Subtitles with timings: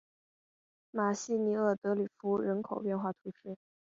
[0.93, 3.55] 马西尼厄德里夫人口变化图示